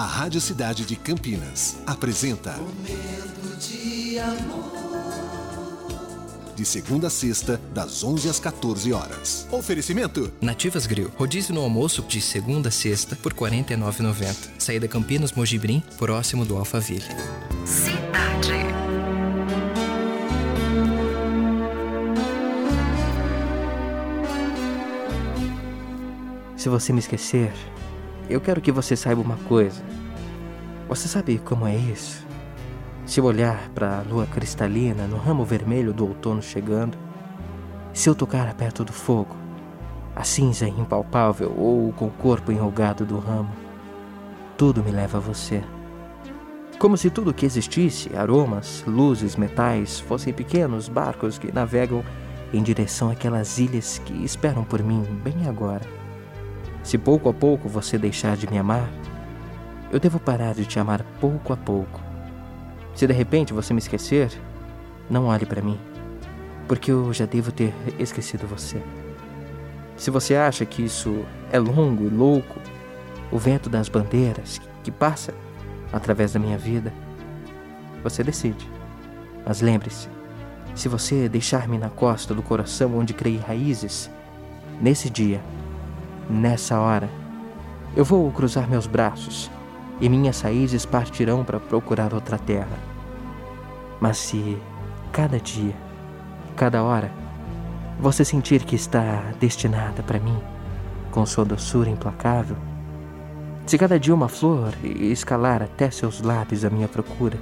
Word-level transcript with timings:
A 0.00 0.04
Rádio 0.06 0.40
Cidade 0.40 0.86
de 0.86 0.96
Campinas 0.96 1.76
apresenta 1.86 2.52
Momento 2.56 3.54
de 3.58 4.18
amor. 4.18 4.72
De 6.56 6.64
segunda 6.64 7.08
a 7.08 7.10
sexta, 7.10 7.60
das 7.74 8.02
11 8.02 8.30
às 8.30 8.40
14 8.40 8.94
horas. 8.94 9.46
Oferecimento: 9.50 10.32
Nativas 10.40 10.86
Grill. 10.86 11.12
Rodízio 11.18 11.54
no 11.54 11.60
almoço 11.60 12.00
de 12.00 12.18
segunda 12.22 12.70
a 12.70 12.72
sexta 12.72 13.14
por 13.14 13.34
R$ 13.34 13.40
49,90. 13.40 14.52
Saída 14.58 14.88
Campinas 14.88 15.32
Mojibrim, 15.32 15.82
próximo 15.98 16.46
do 16.46 16.56
Alphaville. 16.56 17.04
Cidade. 17.66 18.54
Se 26.56 26.70
você 26.70 26.90
me 26.90 27.00
esquecer, 27.00 27.52
eu 28.30 28.40
quero 28.40 28.60
que 28.60 28.70
você 28.70 28.94
saiba 28.94 29.20
uma 29.20 29.36
coisa. 29.48 29.82
Você 30.88 31.08
sabe 31.08 31.38
como 31.38 31.66
é 31.66 31.74
isso? 31.74 32.24
Se 33.04 33.18
eu 33.18 33.24
olhar 33.24 33.68
para 33.70 33.98
a 33.98 34.02
lua 34.02 34.24
cristalina 34.26 35.06
no 35.06 35.16
ramo 35.16 35.44
vermelho 35.44 35.92
do 35.92 36.06
outono 36.06 36.40
chegando, 36.40 36.96
se 37.92 38.08
eu 38.08 38.14
tocar 38.14 38.54
perto 38.54 38.84
do 38.84 38.92
fogo, 38.92 39.34
a 40.14 40.22
cinza 40.22 40.68
impalpável 40.68 41.52
ou 41.56 41.92
com 41.92 42.06
o 42.06 42.10
corpo 42.10 42.52
enrugado 42.52 43.04
do 43.04 43.18
ramo, 43.18 43.50
tudo 44.56 44.82
me 44.82 44.92
leva 44.92 45.18
a 45.18 45.20
você. 45.20 45.62
Como 46.78 46.96
se 46.96 47.10
tudo 47.10 47.34
que 47.34 47.44
existisse, 47.44 48.14
aromas, 48.16 48.84
luzes, 48.86 49.34
metais, 49.34 49.98
fossem 49.98 50.32
pequenos 50.32 50.88
barcos 50.88 51.36
que 51.36 51.52
navegam 51.52 52.04
em 52.52 52.62
direção 52.62 53.10
àquelas 53.10 53.58
ilhas 53.58 53.98
que 53.98 54.24
esperam 54.24 54.64
por 54.64 54.82
mim 54.82 55.02
bem 55.22 55.48
agora. 55.48 55.99
Se 56.82 56.96
pouco 56.96 57.28
a 57.28 57.34
pouco 57.34 57.68
você 57.68 57.98
deixar 57.98 58.36
de 58.36 58.50
me 58.50 58.58
amar, 58.58 58.88
eu 59.92 60.00
devo 60.00 60.18
parar 60.18 60.54
de 60.54 60.64
te 60.64 60.78
amar 60.78 61.04
pouco 61.20 61.52
a 61.52 61.56
pouco. 61.56 62.00
Se 62.94 63.06
de 63.06 63.12
repente 63.12 63.52
você 63.52 63.72
me 63.72 63.78
esquecer, 63.78 64.30
não 65.08 65.26
olhe 65.26 65.44
para 65.44 65.62
mim, 65.62 65.78
porque 66.66 66.90
eu 66.90 67.12
já 67.12 67.26
devo 67.26 67.52
ter 67.52 67.74
esquecido 67.98 68.46
você. 68.46 68.82
Se 69.96 70.10
você 70.10 70.34
acha 70.34 70.64
que 70.64 70.82
isso 70.82 71.24
é 71.52 71.58
longo 71.58 72.04
e 72.04 72.08
louco, 72.08 72.58
o 73.30 73.38
vento 73.38 73.68
das 73.68 73.88
bandeiras 73.88 74.60
que 74.82 74.90
passa 74.90 75.34
através 75.92 76.32
da 76.32 76.40
minha 76.40 76.56
vida, 76.56 76.92
você 78.02 78.24
decide. 78.24 78.66
Mas 79.46 79.60
lembre-se, 79.60 80.08
se 80.74 80.88
você 80.88 81.28
deixar-me 81.28 81.76
na 81.76 81.90
costa 81.90 82.34
do 82.34 82.42
coração 82.42 82.96
onde 82.96 83.12
criei 83.12 83.38
raízes, 83.38 84.10
nesse 84.80 85.10
dia, 85.10 85.40
nessa 86.30 86.78
hora, 86.78 87.10
eu 87.96 88.04
vou 88.04 88.30
cruzar 88.30 88.68
meus 88.68 88.86
braços 88.86 89.50
e 90.00 90.08
minhas 90.08 90.40
raízes 90.40 90.86
partirão 90.86 91.44
para 91.44 91.58
procurar 91.58 92.14
outra 92.14 92.38
terra. 92.38 92.78
Mas 94.00 94.18
se 94.18 94.56
cada 95.12 95.38
dia, 95.38 95.74
cada 96.56 96.82
hora, 96.82 97.12
você 97.98 98.24
sentir 98.24 98.64
que 98.64 98.76
está 98.76 99.32
destinada 99.38 100.02
para 100.02 100.18
mim, 100.18 100.38
com 101.10 101.26
sua 101.26 101.44
doçura 101.44 101.90
implacável, 101.90 102.56
se 103.66 103.76
cada 103.76 104.00
dia 104.00 104.14
uma 104.14 104.28
flor 104.28 104.72
escalar 104.82 105.62
até 105.62 105.90
seus 105.90 106.22
lábios 106.22 106.64
a 106.64 106.70
minha 106.70 106.88
procura, 106.88 107.38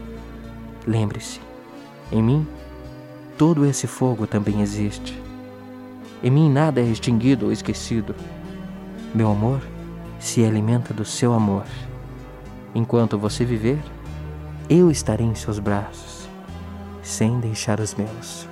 lembre-se, 0.86 1.40
em 2.10 2.22
mim 2.22 2.46
todo 3.36 3.64
esse 3.64 3.86
fogo 3.86 4.26
também 4.26 4.60
existe. 4.60 5.16
Em 6.22 6.30
mim 6.30 6.50
nada 6.50 6.80
é 6.80 6.84
extinguido 6.84 7.46
ou 7.46 7.52
esquecido. 7.52 8.14
Meu 9.14 9.30
amor 9.30 9.62
se 10.20 10.44
alimenta 10.44 10.92
do 10.92 11.04
seu 11.04 11.32
amor. 11.32 11.64
Enquanto 12.74 13.18
você 13.18 13.44
viver, 13.44 13.78
eu 14.68 14.90
estarei 14.90 15.26
em 15.26 15.34
seus 15.34 15.58
braços, 15.58 16.28
sem 17.02 17.40
deixar 17.40 17.80
os 17.80 17.94
meus. 17.94 18.46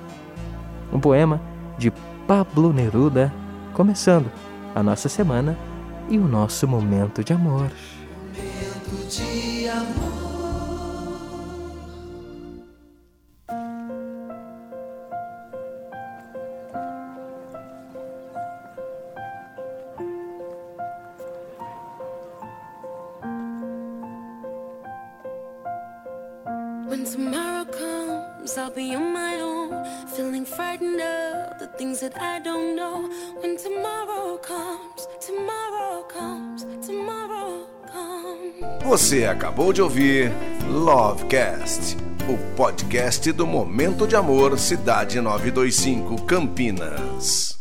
Um 0.91 0.99
poema 0.99 1.39
de 1.77 1.91
Pablo 2.27 2.73
Neruda, 2.73 3.31
começando 3.73 4.31
a 4.73 4.81
nossa 4.81 5.07
semana 5.07 5.57
e 6.09 6.17
o 6.17 6.27
nosso 6.27 6.67
momento 6.67 7.23
de 7.23 7.33
amor. 7.33 7.69
Momento 8.35 9.07
de 9.09 9.46
When 26.97 27.05
tomorrow 27.05 27.65
comes, 27.65 28.57
I'll 28.57 28.71
be 28.71 28.95
on 28.95 29.13
my 29.13 29.39
own, 29.39 29.69
feeling 30.15 30.45
frightened 30.45 30.99
of 30.99 31.59
the 31.59 31.67
things 31.77 31.99
that 31.99 32.19
I 32.19 32.39
don't 32.39 32.75
know. 32.75 33.07
When 33.39 33.55
tomorrow 33.55 34.37
comes, 34.37 35.07
tomorrow 35.19 36.01
comes, 36.09 36.65
tomorrow 36.83 37.67
comes. 37.93 38.83
Você 38.83 39.25
acabou 39.25 39.71
de 39.71 39.81
ouvir 39.83 40.31
Lovecast, 40.67 41.97
o 42.27 42.55
podcast 42.55 43.31
do 43.31 43.45
Momento 43.45 44.07
de 44.07 44.15
Amor 44.15 44.57
Cidade 44.57 45.21
925 45.21 46.23
Campinas. 46.25 47.56